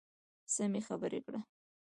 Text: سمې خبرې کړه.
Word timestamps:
سمې 0.53 0.81
خبرې 0.87 1.19
کړه. 1.25 1.39